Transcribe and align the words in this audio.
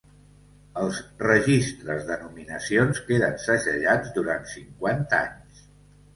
Els 0.83 1.01
registres 1.23 2.07
de 2.07 2.17
nominacions 2.21 3.03
queden 3.11 3.39
segellats 3.45 4.17
durant 4.19 4.51
cinquanta 4.57 5.23
anys. 5.29 5.63